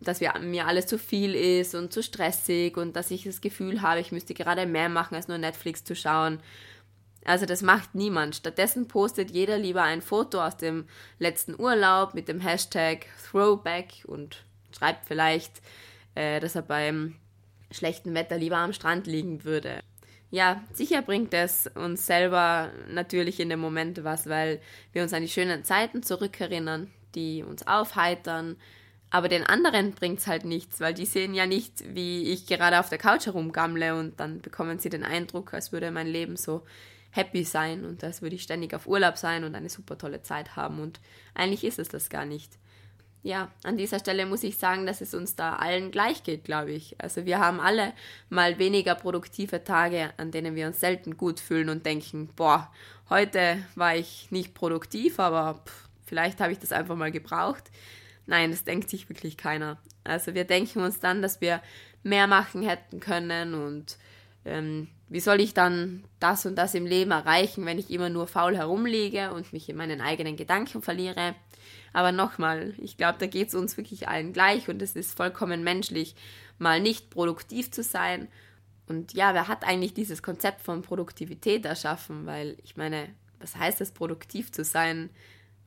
dass 0.00 0.20
mir 0.20 0.66
alles 0.66 0.86
zu 0.86 0.98
viel 0.98 1.34
ist 1.34 1.74
und 1.74 1.92
zu 1.92 2.02
stressig 2.02 2.76
und 2.76 2.94
dass 2.96 3.10
ich 3.10 3.24
das 3.24 3.40
Gefühl 3.40 3.80
habe, 3.80 4.00
ich 4.00 4.12
müsste 4.12 4.34
gerade 4.34 4.66
mehr 4.66 4.88
machen, 4.88 5.14
als 5.14 5.28
nur 5.28 5.38
Netflix 5.38 5.84
zu 5.84 5.94
schauen. 5.94 6.40
Also 7.28 7.44
das 7.44 7.60
macht 7.60 7.94
niemand. 7.94 8.36
Stattdessen 8.36 8.88
postet 8.88 9.30
jeder 9.30 9.58
lieber 9.58 9.82
ein 9.82 10.00
Foto 10.00 10.42
aus 10.42 10.56
dem 10.56 10.86
letzten 11.18 11.60
Urlaub 11.60 12.14
mit 12.14 12.26
dem 12.26 12.40
Hashtag 12.40 13.04
Throwback 13.30 14.02
und 14.06 14.44
schreibt 14.74 15.04
vielleicht, 15.04 15.60
äh, 16.14 16.40
dass 16.40 16.54
er 16.54 16.62
beim 16.62 17.16
schlechten 17.70 18.14
Wetter 18.14 18.38
lieber 18.38 18.56
am 18.56 18.72
Strand 18.72 19.06
liegen 19.06 19.44
würde. 19.44 19.80
Ja, 20.30 20.64
sicher 20.72 21.02
bringt 21.02 21.34
es 21.34 21.66
uns 21.66 22.06
selber 22.06 22.70
natürlich 22.90 23.40
in 23.40 23.50
dem 23.50 23.60
Moment 23.60 24.02
was, 24.04 24.26
weil 24.26 24.58
wir 24.94 25.02
uns 25.02 25.12
an 25.12 25.20
die 25.20 25.28
schönen 25.28 25.64
Zeiten 25.64 26.02
zurückerinnern, 26.02 26.90
die 27.14 27.42
uns 27.42 27.66
aufheitern. 27.66 28.56
Aber 29.10 29.28
den 29.28 29.44
anderen 29.44 29.92
bringt 29.92 30.20
es 30.20 30.26
halt 30.26 30.46
nichts, 30.46 30.80
weil 30.80 30.94
die 30.94 31.04
sehen 31.04 31.34
ja 31.34 31.44
nicht, 31.44 31.94
wie 31.94 32.32
ich 32.32 32.46
gerade 32.46 32.80
auf 32.80 32.88
der 32.88 32.96
Couch 32.96 33.26
herumgammle 33.26 33.98
und 33.98 34.18
dann 34.18 34.40
bekommen 34.40 34.78
sie 34.78 34.88
den 34.88 35.04
Eindruck, 35.04 35.52
als 35.52 35.72
würde 35.72 35.90
mein 35.90 36.06
Leben 36.06 36.36
so 36.36 36.62
happy 37.10 37.44
sein 37.44 37.84
und 37.84 38.04
als 38.04 38.22
würde 38.22 38.36
ich 38.36 38.42
ständig 38.42 38.74
auf 38.74 38.86
Urlaub 38.86 39.16
sein 39.16 39.44
und 39.44 39.54
eine 39.54 39.68
super 39.68 39.96
tolle 39.98 40.22
Zeit 40.22 40.56
haben. 40.56 40.80
Und 40.80 41.00
eigentlich 41.34 41.64
ist 41.64 41.78
es 41.78 41.88
das 41.88 42.08
gar 42.10 42.24
nicht. 42.24 42.58
Ja, 43.22 43.50
an 43.64 43.76
dieser 43.76 43.98
Stelle 43.98 44.26
muss 44.26 44.44
ich 44.44 44.58
sagen, 44.58 44.86
dass 44.86 45.00
es 45.00 45.12
uns 45.12 45.34
da 45.34 45.56
allen 45.56 45.90
gleich 45.90 46.22
geht, 46.22 46.44
glaube 46.44 46.70
ich. 46.70 47.00
Also 47.00 47.26
wir 47.26 47.40
haben 47.40 47.58
alle 47.60 47.92
mal 48.28 48.58
weniger 48.58 48.94
produktive 48.94 49.64
Tage, 49.64 50.12
an 50.18 50.30
denen 50.30 50.54
wir 50.54 50.66
uns 50.66 50.80
selten 50.80 51.16
gut 51.16 51.40
fühlen 51.40 51.68
und 51.68 51.84
denken, 51.84 52.28
boah, 52.36 52.72
heute 53.10 53.58
war 53.74 53.96
ich 53.96 54.30
nicht 54.30 54.54
produktiv, 54.54 55.18
aber 55.18 55.62
pff, 55.66 55.88
vielleicht 56.04 56.40
habe 56.40 56.52
ich 56.52 56.58
das 56.58 56.72
einfach 56.72 56.94
mal 56.94 57.10
gebraucht. 57.10 57.64
Nein, 58.26 58.50
das 58.50 58.64
denkt 58.64 58.88
sich 58.88 59.08
wirklich 59.08 59.36
keiner. 59.36 59.78
Also 60.04 60.34
wir 60.34 60.44
denken 60.44 60.80
uns 60.80 61.00
dann, 61.00 61.20
dass 61.20 61.40
wir 61.40 61.60
mehr 62.02 62.26
machen 62.26 62.62
hätten 62.62 63.00
können 63.00 63.54
und 63.54 63.98
ähm, 64.44 64.88
wie 65.08 65.20
soll 65.20 65.40
ich 65.40 65.54
dann 65.54 66.04
das 66.20 66.44
und 66.46 66.56
das 66.56 66.74
im 66.74 66.86
Leben 66.86 67.10
erreichen, 67.10 67.64
wenn 67.64 67.78
ich 67.78 67.90
immer 67.90 68.10
nur 68.10 68.26
faul 68.26 68.56
herumliege 68.56 69.32
und 69.32 69.52
mich 69.52 69.68
in 69.68 69.76
meinen 69.76 70.00
eigenen 70.00 70.36
Gedanken 70.36 70.82
verliere. 70.82 71.34
Aber 71.92 72.12
nochmal, 72.12 72.74
ich 72.78 72.96
glaube, 72.96 73.18
da 73.18 73.26
geht 73.26 73.48
es 73.48 73.54
uns 73.54 73.76
wirklich 73.76 74.08
allen 74.08 74.32
gleich 74.32 74.68
und 74.68 74.82
es 74.82 74.94
ist 74.94 75.16
vollkommen 75.16 75.64
menschlich, 75.64 76.14
mal 76.58 76.80
nicht 76.80 77.10
produktiv 77.10 77.70
zu 77.70 77.82
sein. 77.82 78.28
Und 78.86 79.14
ja, 79.14 79.34
wer 79.34 79.48
hat 79.48 79.64
eigentlich 79.64 79.94
dieses 79.94 80.22
Konzept 80.22 80.60
von 80.60 80.82
Produktivität 80.82 81.64
erschaffen? 81.64 82.26
Weil 82.26 82.56
ich 82.64 82.76
meine, 82.76 83.08
was 83.40 83.56
heißt 83.56 83.80
es, 83.80 83.92
produktiv 83.92 84.52
zu 84.52 84.64
sein? 84.64 85.10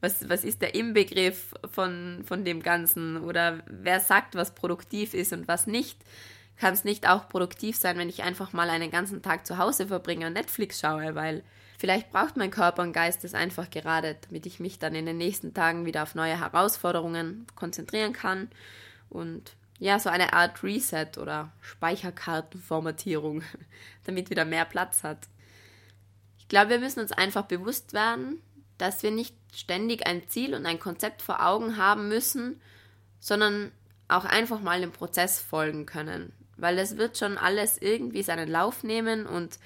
Was, 0.02 0.28
was 0.30 0.44
ist 0.44 0.62
der 0.62 0.74
Inbegriff 0.74 1.54
von, 1.72 2.24
von 2.26 2.44
dem 2.44 2.62
Ganzen? 2.62 3.18
Oder 3.18 3.64
wer 3.68 4.00
sagt, 4.00 4.36
was 4.36 4.56
produktiv 4.56 5.14
ist 5.14 5.34
und 5.34 5.48
was 5.48 5.68
nicht? 5.68 6.04
Kann 6.58 6.74
es 6.74 6.84
nicht 6.84 7.10
auch 7.10 7.28
produktiv 7.28 7.76
sein, 7.76 7.98
wenn 7.98 8.10
ich 8.10 8.24
einfach 8.24 8.54
mal 8.54 8.70
einen 8.70 8.92
ganzen 8.92 9.22
Tag 9.22 9.48
zu 9.48 9.58
Hause 9.58 9.88
verbringe 9.88 10.28
und 10.28 10.34
Netflix 10.34 10.80
schaue, 10.80 11.16
weil 11.16 11.44
vielleicht 11.80 12.12
braucht 12.12 12.38
mein 12.38 12.52
Körper 12.52 12.84
und 12.84 12.94
Geist 12.94 13.24
es 13.26 13.34
einfach 13.34 13.70
gerade, 13.72 14.18
damit 14.28 14.46
ich 14.46 14.60
mich 14.60 14.78
dann 14.78 14.94
in 14.94 15.08
den 15.08 15.18
nächsten 15.18 15.56
Tagen 15.56 15.86
wieder 15.86 16.04
auf 16.04 16.14
neue 16.14 16.40
Herausforderungen 16.40 17.48
konzentrieren 17.56 18.14
kann 18.14 18.50
und 19.10 19.54
ja, 19.80 19.98
so 19.98 20.12
eine 20.12 20.34
Art 20.34 20.62
Reset 20.62 21.18
oder 21.18 21.52
Speicherkartenformatierung, 21.62 23.42
damit 24.04 24.30
wieder 24.30 24.46
mehr 24.46 24.66
Platz 24.66 25.04
hat. 25.04 25.28
Ich 26.38 26.48
glaube, 26.48 26.70
wir 26.70 26.80
müssen 26.80 27.00
uns 27.00 27.12
einfach 27.12 27.46
bewusst 27.46 27.94
werden, 27.94 28.44
dass 28.78 29.02
wir 29.02 29.10
nicht 29.10 29.36
ständig 29.52 30.06
ein 30.06 30.28
Ziel 30.30 30.54
und 30.54 30.68
ein 30.68 30.80
Konzept 30.80 31.24
vor 31.24 31.44
Augen 31.44 31.78
haben 31.78 32.08
müssen, 32.10 32.62
sondern 33.20 33.72
auch 34.08 34.26
einfach 34.26 34.60
mal 34.60 34.82
dem 34.82 34.92
Prozess 34.92 35.40
folgen 35.40 35.88
können 35.88 36.32
weil 36.62 36.78
es 36.78 36.98
wird 36.98 37.18
schon 37.18 37.38
alles 37.38 37.78
irgendwie 37.80 38.24
seinen 38.24 38.48
Lauf 38.48 38.84
nehmen 38.84 39.26
und 39.26 39.60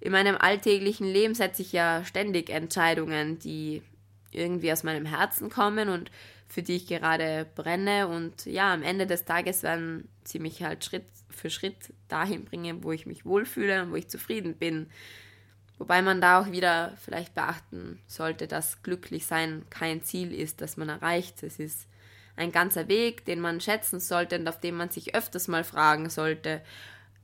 in 0.00 0.12
meinem 0.12 0.36
alltäglichen 0.36 1.06
Leben 1.06 1.34
setze 1.34 1.62
ich 1.62 1.72
ja 1.72 2.04
ständig 2.04 2.50
Entscheidungen, 2.50 3.38
die 3.38 3.82
irgendwie 4.32 4.72
aus 4.72 4.82
meinem 4.82 5.06
Herzen 5.06 5.48
kommen 5.48 5.88
und 5.88 6.10
für 6.48 6.62
die 6.62 6.76
ich 6.76 6.86
gerade 6.86 7.46
brenne 7.54 8.08
und 8.08 8.44
ja, 8.46 8.72
am 8.74 8.82
Ende 8.82 9.06
des 9.06 9.24
Tages 9.24 9.62
werden 9.62 10.08
sie 10.24 10.38
mich 10.38 10.62
halt 10.62 10.84
Schritt 10.84 11.06
für 11.30 11.50
Schritt 11.50 11.94
dahin 12.08 12.44
bringen, 12.44 12.84
wo 12.84 12.92
ich 12.92 13.06
mich 13.06 13.24
wohlfühle 13.24 13.82
und 13.82 13.92
wo 13.92 13.96
ich 13.96 14.08
zufrieden 14.08 14.54
bin. 14.54 14.90
Wobei 15.78 16.02
man 16.02 16.20
da 16.20 16.40
auch 16.40 16.52
wieder 16.52 16.92
vielleicht 17.02 17.34
beachten 17.34 17.98
sollte, 18.06 18.46
dass 18.46 18.82
glücklich 18.82 19.26
sein 19.26 19.64
kein 19.70 20.02
Ziel 20.02 20.34
ist, 20.34 20.60
das 20.60 20.76
man 20.76 20.90
erreicht. 20.90 21.42
Es 21.42 21.58
ist 21.58 21.88
ein 22.42 22.52
ganzer 22.52 22.88
Weg, 22.88 23.24
den 23.24 23.40
man 23.40 23.60
schätzen 23.60 24.00
sollte 24.00 24.38
und 24.38 24.48
auf 24.48 24.60
dem 24.60 24.76
man 24.76 24.90
sich 24.90 25.14
öfters 25.14 25.48
mal 25.48 25.64
fragen 25.64 26.10
sollte, 26.10 26.62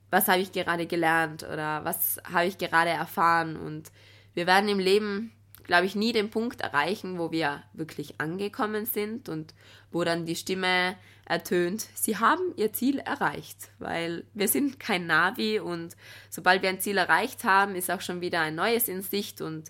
was 0.09 0.27
habe 0.27 0.39
ich 0.39 0.51
gerade 0.51 0.87
gelernt 0.87 1.43
oder 1.43 1.85
was 1.85 2.19
habe 2.31 2.47
ich 2.47 2.57
gerade 2.57 2.89
erfahren. 2.89 3.55
Und 3.57 3.91
wir 4.33 4.47
werden 4.47 4.69
im 4.69 4.79
Leben, 4.79 5.31
glaube 5.63 5.85
ich, 5.85 5.95
nie 5.95 6.13
den 6.13 6.31
Punkt 6.31 6.61
erreichen, 6.61 7.19
wo 7.19 7.31
wir 7.31 7.61
wirklich 7.73 8.19
angekommen 8.19 8.85
sind 8.85 9.29
und 9.29 9.53
wo 9.91 10.03
dann 10.03 10.25
die 10.25 10.35
Stimme 10.35 10.95
ertönt, 11.25 11.87
sie 11.93 12.17
haben 12.17 12.53
ihr 12.55 12.73
Ziel 12.73 12.97
erreicht, 12.97 13.69
weil 13.77 14.25
wir 14.33 14.47
sind 14.47 14.79
kein 14.79 15.05
Navi 15.05 15.59
und 15.59 15.95
sobald 16.29 16.63
wir 16.63 16.69
ein 16.69 16.79
Ziel 16.79 16.97
erreicht 16.97 17.43
haben, 17.43 17.75
ist 17.75 17.91
auch 17.91 18.01
schon 18.01 18.21
wieder 18.21 18.41
ein 18.41 18.55
neues 18.55 18.87
in 18.87 19.03
Sicht 19.03 19.39
und 19.39 19.69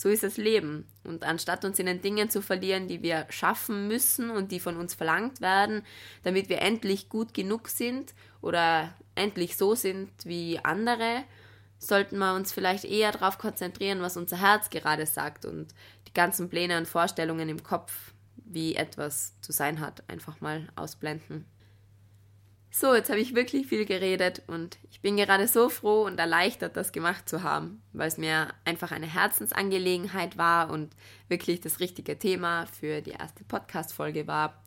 so 0.00 0.08
ist 0.08 0.22
das 0.22 0.38
Leben. 0.38 0.86
Und 1.04 1.24
anstatt 1.24 1.62
uns 1.66 1.78
in 1.78 1.84
den 1.84 2.00
Dingen 2.00 2.30
zu 2.30 2.40
verlieren, 2.40 2.88
die 2.88 3.02
wir 3.02 3.26
schaffen 3.28 3.86
müssen 3.86 4.30
und 4.30 4.50
die 4.50 4.58
von 4.58 4.78
uns 4.78 4.94
verlangt 4.94 5.42
werden, 5.42 5.82
damit 6.22 6.48
wir 6.48 6.62
endlich 6.62 7.10
gut 7.10 7.34
genug 7.34 7.68
sind 7.68 8.14
oder 8.40 8.94
endlich 9.14 9.58
so 9.58 9.74
sind 9.74 10.10
wie 10.24 10.58
andere, 10.62 11.24
sollten 11.78 12.16
wir 12.16 12.34
uns 12.34 12.50
vielleicht 12.50 12.86
eher 12.86 13.12
darauf 13.12 13.36
konzentrieren, 13.36 14.00
was 14.00 14.16
unser 14.16 14.38
Herz 14.38 14.70
gerade 14.70 15.04
sagt 15.04 15.44
und 15.44 15.74
die 16.08 16.14
ganzen 16.14 16.48
Pläne 16.48 16.78
und 16.78 16.88
Vorstellungen 16.88 17.50
im 17.50 17.62
Kopf, 17.62 18.14
wie 18.36 18.76
etwas 18.76 19.38
zu 19.42 19.52
sein 19.52 19.80
hat, 19.80 20.02
einfach 20.08 20.40
mal 20.40 20.66
ausblenden. 20.76 21.44
So, 22.72 22.94
jetzt 22.94 23.10
habe 23.10 23.18
ich 23.18 23.34
wirklich 23.34 23.66
viel 23.66 23.84
geredet 23.84 24.42
und 24.46 24.78
ich 24.90 25.00
bin 25.00 25.16
gerade 25.16 25.48
so 25.48 25.68
froh 25.68 26.04
und 26.04 26.20
erleichtert, 26.20 26.76
das 26.76 26.92
gemacht 26.92 27.28
zu 27.28 27.42
haben, 27.42 27.82
weil 27.92 28.06
es 28.06 28.16
mir 28.16 28.54
einfach 28.64 28.92
eine 28.92 29.12
Herzensangelegenheit 29.12 30.38
war 30.38 30.70
und 30.70 30.94
wirklich 31.28 31.60
das 31.60 31.80
richtige 31.80 32.16
Thema 32.16 32.66
für 32.66 33.00
die 33.00 33.10
erste 33.10 33.42
Podcast-Folge 33.42 34.28
war 34.28 34.62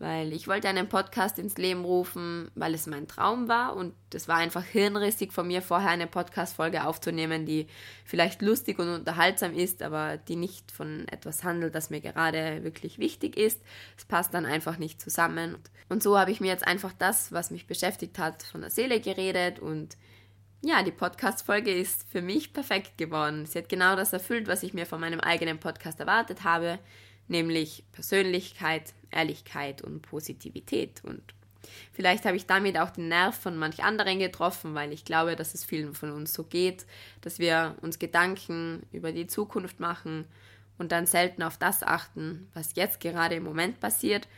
weil 0.00 0.32
ich 0.32 0.48
wollte 0.48 0.66
einen 0.66 0.88
Podcast 0.88 1.38
ins 1.38 1.58
Leben 1.58 1.84
rufen, 1.84 2.50
weil 2.54 2.72
es 2.72 2.86
mein 2.86 3.06
Traum 3.06 3.48
war 3.48 3.76
und 3.76 3.94
es 4.14 4.28
war 4.28 4.36
einfach 4.36 4.64
hirnrissig 4.64 5.30
von 5.30 5.46
mir 5.46 5.60
vorher 5.60 5.90
eine 5.90 6.06
Podcast-Folge 6.06 6.86
aufzunehmen, 6.86 7.44
die 7.44 7.66
vielleicht 8.06 8.40
lustig 8.40 8.78
und 8.78 8.88
unterhaltsam 8.88 9.52
ist, 9.52 9.82
aber 9.82 10.16
die 10.16 10.36
nicht 10.36 10.72
von 10.72 11.06
etwas 11.08 11.44
handelt, 11.44 11.74
das 11.74 11.90
mir 11.90 12.00
gerade 12.00 12.64
wirklich 12.64 12.98
wichtig 12.98 13.36
ist. 13.36 13.60
Es 13.98 14.06
passt 14.06 14.32
dann 14.32 14.46
einfach 14.46 14.78
nicht 14.78 15.02
zusammen. 15.02 15.58
Und 15.90 16.02
so 16.02 16.18
habe 16.18 16.30
ich 16.30 16.40
mir 16.40 16.48
jetzt 16.48 16.66
einfach 16.66 16.94
das, 16.98 17.30
was 17.30 17.50
mich 17.50 17.66
beschäftigt 17.66 18.18
hat, 18.18 18.42
von 18.42 18.62
der 18.62 18.70
Seele 18.70 19.00
geredet 19.00 19.58
und 19.58 19.98
ja, 20.62 20.82
die 20.82 20.92
Podcast-Folge 20.92 21.72
ist 21.72 22.06
für 22.10 22.22
mich 22.22 22.52
perfekt 22.52 22.96
geworden. 22.98 23.46
Sie 23.46 23.58
hat 23.58 23.68
genau 23.68 23.96
das 23.96 24.12
erfüllt, 24.12 24.46
was 24.46 24.62
ich 24.62 24.74
mir 24.74 24.86
von 24.86 25.00
meinem 25.00 25.20
eigenen 25.20 25.58
Podcast 25.58 26.00
erwartet 26.00 26.44
habe 26.44 26.78
nämlich 27.30 27.84
Persönlichkeit, 27.92 28.92
Ehrlichkeit 29.10 29.82
und 29.82 30.02
Positivität. 30.02 31.02
Und 31.04 31.22
vielleicht 31.92 32.24
habe 32.24 32.36
ich 32.36 32.46
damit 32.46 32.78
auch 32.78 32.90
den 32.90 33.08
Nerv 33.08 33.36
von 33.36 33.56
manch 33.56 33.82
anderen 33.82 34.18
getroffen, 34.18 34.74
weil 34.74 34.92
ich 34.92 35.04
glaube, 35.04 35.36
dass 35.36 35.54
es 35.54 35.64
vielen 35.64 35.94
von 35.94 36.10
uns 36.10 36.34
so 36.34 36.44
geht, 36.44 36.86
dass 37.20 37.38
wir 37.38 37.76
uns 37.80 37.98
Gedanken 37.98 38.82
über 38.92 39.12
die 39.12 39.26
Zukunft 39.26 39.80
machen 39.80 40.26
und 40.76 40.92
dann 40.92 41.06
selten 41.06 41.42
auf 41.42 41.56
das 41.58 41.82
achten, 41.82 42.48
was 42.54 42.74
jetzt 42.74 43.00
gerade 43.00 43.36
im 43.36 43.44
Moment 43.44 43.80
passiert, 43.80 44.28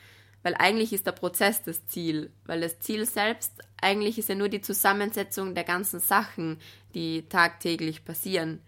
weil 0.42 0.54
eigentlich 0.56 0.92
ist 0.92 1.06
der 1.06 1.12
Prozess 1.12 1.62
das 1.62 1.86
Ziel, 1.86 2.30
weil 2.46 2.60
das 2.60 2.80
Ziel 2.80 3.06
selbst 3.06 3.52
eigentlich 3.80 4.18
ist 4.18 4.28
ja 4.28 4.34
nur 4.34 4.48
die 4.48 4.60
Zusammensetzung 4.60 5.54
der 5.54 5.64
ganzen 5.64 6.00
Sachen, 6.00 6.58
die 6.94 7.28
tagtäglich 7.28 8.04
passieren. 8.04 8.60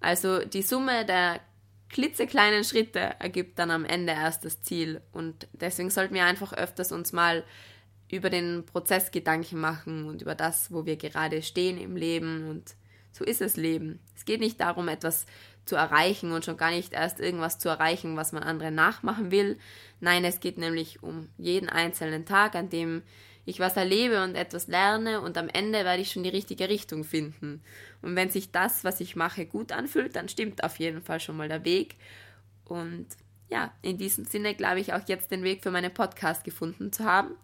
Also 0.00 0.44
die 0.44 0.62
Summe 0.62 1.06
der 1.06 1.40
klitzekleinen 1.94 2.64
Schritte 2.64 2.98
ergibt 3.20 3.58
dann 3.58 3.70
am 3.70 3.84
Ende 3.84 4.12
erst 4.12 4.44
das 4.44 4.60
Ziel. 4.62 5.00
Und 5.12 5.46
deswegen 5.52 5.90
sollten 5.90 6.14
wir 6.14 6.24
einfach 6.24 6.52
öfters 6.52 6.90
uns 6.90 7.12
mal 7.12 7.44
über 8.10 8.30
den 8.30 8.66
Prozess 8.66 9.12
Gedanken 9.12 9.60
machen 9.60 10.06
und 10.06 10.20
über 10.20 10.34
das, 10.34 10.72
wo 10.72 10.86
wir 10.86 10.96
gerade 10.96 11.40
stehen 11.42 11.78
im 11.78 11.96
Leben. 11.96 12.48
Und 12.48 12.74
so 13.12 13.24
ist 13.24 13.40
es 13.40 13.56
Leben. 13.56 14.00
Es 14.16 14.24
geht 14.24 14.40
nicht 14.40 14.60
darum, 14.60 14.88
etwas 14.88 15.24
zu 15.66 15.76
erreichen 15.76 16.32
und 16.32 16.44
schon 16.44 16.56
gar 16.56 16.72
nicht 16.72 16.92
erst 16.92 17.20
irgendwas 17.20 17.60
zu 17.60 17.68
erreichen, 17.68 18.16
was 18.16 18.32
man 18.32 18.42
anderen 18.42 18.74
nachmachen 18.74 19.30
will. 19.30 19.56
Nein, 20.00 20.24
es 20.24 20.40
geht 20.40 20.58
nämlich 20.58 21.00
um 21.02 21.28
jeden 21.38 21.68
einzelnen 21.68 22.26
Tag, 22.26 22.56
an 22.56 22.70
dem 22.70 23.02
ich 23.46 23.60
was 23.60 23.76
erlebe 23.76 24.22
und 24.22 24.34
etwas 24.34 24.68
lerne 24.68 25.20
und 25.20 25.36
am 25.36 25.48
Ende 25.48 25.84
werde 25.84 26.02
ich 26.02 26.12
schon 26.12 26.22
die 26.22 26.30
richtige 26.30 26.68
Richtung 26.68 27.04
finden. 27.04 27.62
Und 28.02 28.16
wenn 28.16 28.30
sich 28.30 28.52
das, 28.52 28.84
was 28.84 29.00
ich 29.00 29.16
mache, 29.16 29.46
gut 29.46 29.72
anfühlt, 29.72 30.16
dann 30.16 30.28
stimmt 30.28 30.64
auf 30.64 30.78
jeden 30.78 31.02
Fall 31.02 31.20
schon 31.20 31.36
mal 31.36 31.48
der 31.48 31.64
Weg. 31.64 31.96
Und 32.64 33.06
ja, 33.50 33.72
in 33.82 33.98
diesem 33.98 34.24
Sinne 34.24 34.54
glaube 34.54 34.80
ich 34.80 34.92
auch 34.92 35.06
jetzt 35.06 35.30
den 35.30 35.42
Weg 35.42 35.62
für 35.62 35.70
meinen 35.70 35.92
Podcast 35.92 36.44
gefunden 36.44 36.92
zu 36.92 37.04
haben. 37.04 37.36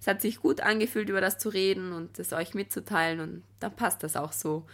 Es 0.00 0.06
hat 0.06 0.20
sich 0.20 0.40
gut 0.40 0.60
angefühlt, 0.60 1.08
über 1.08 1.20
das 1.20 1.38
zu 1.38 1.48
reden 1.48 1.92
und 1.92 2.18
es 2.18 2.32
euch 2.32 2.54
mitzuteilen 2.54 3.20
und 3.20 3.42
dann 3.60 3.74
passt 3.74 4.02
das 4.02 4.16
auch 4.16 4.32
so. 4.32 4.66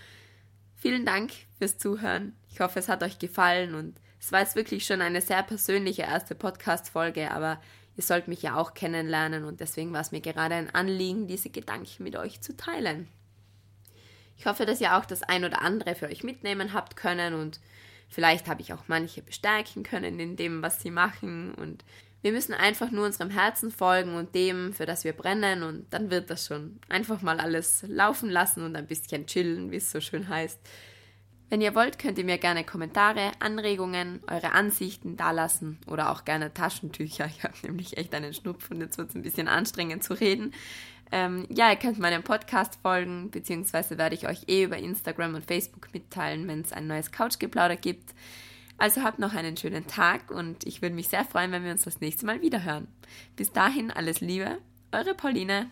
Vielen 0.77 1.05
Dank 1.05 1.31
fürs 1.59 1.79
Zuhören. 1.79 2.35
Ich 2.51 2.61
hoffe, 2.61 2.79
es 2.79 2.89
hat 2.89 3.03
euch 3.03 3.19
gefallen 3.19 3.75
und 3.75 3.95
es 4.19 4.33
war 4.33 4.41
jetzt 4.41 4.57
wirklich 4.57 4.85
schon 4.85 5.01
eine 5.01 5.21
sehr 5.21 5.43
persönliche 5.43 6.03
erste 6.03 6.35
Podcast-Folge, 6.35 7.31
aber 7.31 7.61
ihr 7.97 8.03
sollt 8.03 8.29
mich 8.29 8.43
ja 8.43 8.57
auch 8.57 8.75
kennenlernen 8.75 9.45
und 9.45 9.61
deswegen 9.61 9.93
war 9.93 10.01
es 10.01 10.13
mir 10.13 10.21
gerade 10.21 10.55
ein 10.55 10.75
Anliegen, 10.75 11.27
diese 11.27 11.51
Gedanken 11.51 12.03
mit 12.03 12.17
euch 12.17 12.41
zu 12.41 12.57
teilen. 12.57 13.09
Ich 14.37 14.47
hoffe, 14.47 14.65
dass 14.67 14.81
ihr 14.81 14.97
auch 14.97 15.05
das 15.05 15.23
ein 15.23 15.45
oder 15.45 15.63
andere 15.63 15.95
für 15.95 16.07
euch 16.07 16.25
mitnehmen 16.25 16.73
habt 16.73 16.97
können 16.97 17.35
und 17.35 17.61
vielleicht 18.09 18.49
habe 18.49 18.63
ich 18.63 18.73
auch 18.73 18.85
manche 18.87 19.23
bestärken 19.23 19.83
können 19.83 20.19
in 20.19 20.37
dem, 20.37 20.63
was 20.63 20.81
sie 20.81 20.91
machen 20.91 21.55
und 21.55 21.85
Wir 22.23 22.33
müssen 22.33 22.53
einfach 22.53 22.91
nur 22.91 23.07
unserem 23.07 23.31
Herzen 23.31 23.71
folgen 23.71 24.15
und 24.15 24.35
dem, 24.35 24.75
für 24.75 24.85
das 24.85 25.05
wir 25.05 25.15
brennen, 25.15 25.63
und 25.63 25.87
dann 25.91 26.11
wird 26.11 26.29
das 26.29 26.47
schon. 26.47 26.79
Einfach 26.89 27.23
mal 27.23 27.41
alles 27.41 27.83
laufen 27.89 28.29
lassen 28.29 28.63
und 28.63 28.77
ein 28.77 28.87
bisschen 28.87 29.27
chillen, 29.27 29.71
wie 29.71 29.77
es 29.77 29.91
so 29.91 30.01
schön 30.01 30.29
heißt. 30.29 30.59
Wenn 31.51 31.61
ihr 31.61 31.75
wollt, 31.75 31.99
könnt 31.99 32.17
ihr 32.17 32.25
mir 32.25 32.39
gerne 32.39 32.63
Kommentare, 32.63 33.33
Anregungen, 33.41 34.21
eure 34.29 34.53
Ansichten 34.53 35.17
dalassen 35.17 35.79
oder 35.89 36.13
auch 36.13 36.25
gerne 36.25 36.55
Taschentücher. 36.55 37.27
Ich 37.37 37.43
habe 37.43 37.55
nämlich 37.65 37.97
echt 37.97 38.15
einen 38.15 38.33
Schnupf 38.33 38.71
und 38.71 38.81
jetzt 38.81 38.99
wird 38.99 39.11
es 39.11 39.17
ein 39.17 39.23
bisschen 39.23 39.49
anstrengend 39.49 40.05
zu 40.05 40.15
reden. 40.15 40.55
Ähm, 41.11 41.47
ja, 41.51 41.71
ihr 41.71 41.77
könnt 41.77 41.99
meinem 41.99 42.23
Podcast 42.23 42.79
folgen, 42.83 43.33
beziehungsweise 43.33 43.99
werde 43.99 44.15
ich 44.15 44.29
euch 44.29 44.45
eh 44.47 44.63
über 44.63 44.79
Instagram 44.79 45.35
und 45.35 45.45
Facebook 45.45 45.93
mitteilen, 45.93 46.47
wenn 46.47 46.61
es 46.61 46.73
ein 46.73 46.87
neues 46.87 47.11
Couchgeplauder 47.11 47.77
gibt. 47.77 48.15
Also 48.79 49.03
habt 49.03 49.19
noch 49.19 49.35
einen 49.35 49.57
schönen 49.57 49.89
Tag 49.89 50.31
und 50.31 50.65
ich 50.65 50.83
würde 50.83 50.95
mich 50.95 51.09
sehr 51.09 51.25
freuen, 51.25 51.51
wenn 51.51 51.65
wir 51.65 51.73
uns 51.73 51.83
das 51.83 52.01
nächste 52.01 52.27
Mal 52.27 52.43
wieder 52.43 52.63
hören. 52.63 52.87
Bis 53.35 53.51
dahin 53.51 53.91
alles 53.91 54.21
Liebe, 54.21 54.59
eure 54.93 55.15
Pauline. 55.15 55.71